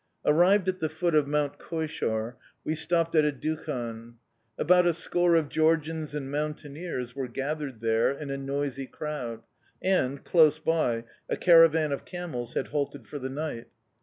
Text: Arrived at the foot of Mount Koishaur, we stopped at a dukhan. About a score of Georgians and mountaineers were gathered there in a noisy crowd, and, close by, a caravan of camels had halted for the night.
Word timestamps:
Arrived 0.25 0.67
at 0.67 0.79
the 0.79 0.89
foot 0.89 1.13
of 1.13 1.27
Mount 1.27 1.59
Koishaur, 1.59 2.35
we 2.63 2.73
stopped 2.73 3.13
at 3.13 3.23
a 3.23 3.31
dukhan. 3.31 4.15
About 4.57 4.87
a 4.87 4.93
score 4.93 5.35
of 5.35 5.47
Georgians 5.47 6.15
and 6.15 6.31
mountaineers 6.31 7.15
were 7.15 7.27
gathered 7.27 7.81
there 7.81 8.09
in 8.11 8.31
a 8.31 8.35
noisy 8.37 8.87
crowd, 8.87 9.43
and, 9.79 10.23
close 10.23 10.57
by, 10.57 11.03
a 11.29 11.37
caravan 11.37 11.91
of 11.91 12.03
camels 12.03 12.55
had 12.55 12.69
halted 12.69 13.05
for 13.05 13.19
the 13.19 13.29
night. 13.29 13.67